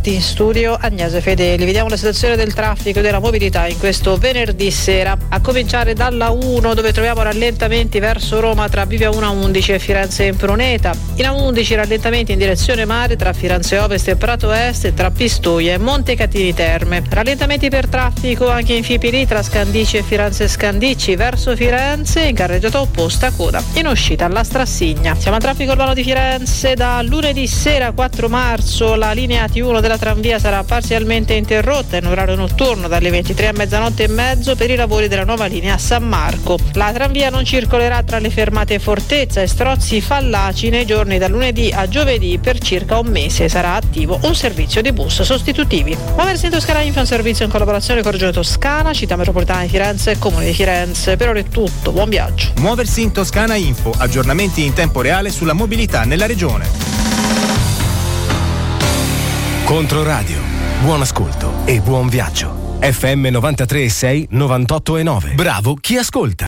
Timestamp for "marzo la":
28.30-29.12